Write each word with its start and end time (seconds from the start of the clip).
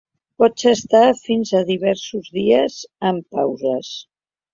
Pot 0.43 0.63
estar-s'hi 0.69 1.19
fins 1.27 1.51
a 1.59 1.61
diversos 1.67 2.31
dies 2.37 2.79
amb 3.11 3.37
pauses. 3.37 3.93